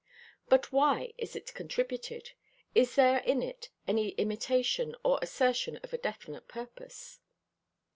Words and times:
But 0.49 0.71
why 0.71 1.13
is 1.19 1.35
it 1.35 1.53
contributed? 1.53 2.31
Is 2.73 2.95
there 2.95 3.19
in 3.19 3.43
it 3.43 3.69
any 3.87 4.09
intimation 4.17 4.95
or 5.03 5.19
assertion 5.21 5.77
of 5.83 5.93
a 5.93 5.99
definite 5.99 6.47
purpose? 6.47 7.19